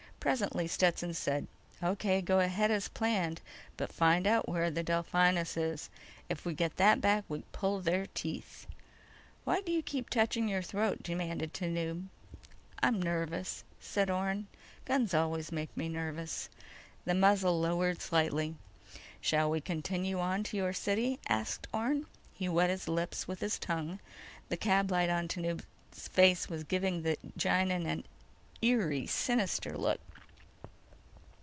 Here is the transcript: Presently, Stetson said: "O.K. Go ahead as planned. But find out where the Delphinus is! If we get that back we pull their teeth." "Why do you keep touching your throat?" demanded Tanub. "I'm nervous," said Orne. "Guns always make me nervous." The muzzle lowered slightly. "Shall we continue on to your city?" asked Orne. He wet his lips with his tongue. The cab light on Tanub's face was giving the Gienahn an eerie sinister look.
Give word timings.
Presently, 0.21 0.67
Stetson 0.67 1.15
said: 1.15 1.47
"O.K. 1.81 2.21
Go 2.21 2.39
ahead 2.41 2.69
as 2.69 2.87
planned. 2.89 3.41
But 3.75 3.91
find 3.91 4.27
out 4.27 4.47
where 4.47 4.69
the 4.69 4.83
Delphinus 4.83 5.57
is! 5.57 5.89
If 6.29 6.45
we 6.45 6.53
get 6.53 6.77
that 6.77 7.01
back 7.01 7.23
we 7.27 7.41
pull 7.51 7.79
their 7.79 8.05
teeth." 8.05 8.67
"Why 9.45 9.61
do 9.61 9.71
you 9.71 9.81
keep 9.81 10.11
touching 10.11 10.47
your 10.47 10.61
throat?" 10.61 10.99
demanded 11.01 11.55
Tanub. 11.55 12.05
"I'm 12.83 13.01
nervous," 13.01 13.63
said 13.79 14.11
Orne. 14.11 14.45
"Guns 14.85 15.15
always 15.15 15.51
make 15.51 15.75
me 15.75 15.89
nervous." 15.89 16.49
The 17.03 17.15
muzzle 17.15 17.59
lowered 17.59 17.99
slightly. 17.99 18.53
"Shall 19.21 19.49
we 19.49 19.59
continue 19.59 20.19
on 20.19 20.43
to 20.43 20.57
your 20.57 20.71
city?" 20.71 21.17
asked 21.29 21.65
Orne. 21.73 22.05
He 22.35 22.47
wet 22.47 22.69
his 22.69 22.87
lips 22.87 23.27
with 23.27 23.39
his 23.39 23.57
tongue. 23.57 23.99
The 24.49 24.57
cab 24.57 24.91
light 24.91 25.09
on 25.09 25.27
Tanub's 25.27 25.65
face 25.93 26.47
was 26.47 26.63
giving 26.63 27.01
the 27.01 27.17
Gienahn 27.39 27.87
an 27.87 28.03
eerie 28.61 29.07
sinister 29.07 29.75
look. 29.75 29.99